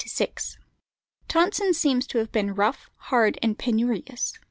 [1.27, 4.33] Tonson seems to have been rough, hard, and penurious.